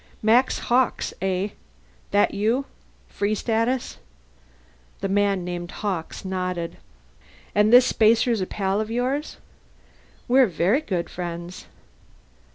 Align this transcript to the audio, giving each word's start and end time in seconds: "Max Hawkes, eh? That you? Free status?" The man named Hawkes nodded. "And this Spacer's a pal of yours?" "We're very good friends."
"Max 0.23 0.57
Hawkes, 0.57 1.13
eh? 1.21 1.49
That 2.09 2.33
you? 2.33 2.65
Free 3.07 3.35
status?" 3.35 3.99
The 5.01 5.07
man 5.07 5.43
named 5.43 5.69
Hawkes 5.69 6.25
nodded. 6.25 6.77
"And 7.53 7.71
this 7.71 7.85
Spacer's 7.85 8.41
a 8.41 8.47
pal 8.47 8.81
of 8.81 8.89
yours?" 8.89 9.37
"We're 10.27 10.47
very 10.47 10.81
good 10.81 11.07
friends." 11.07 11.67